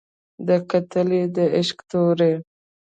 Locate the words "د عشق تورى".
1.35-2.33